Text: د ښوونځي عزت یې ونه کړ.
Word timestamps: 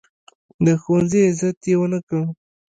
د 0.65 0.67
ښوونځي 0.81 1.19
عزت 1.29 1.57
یې 1.69 1.75
ونه 1.79 1.99
کړ. 2.07 2.21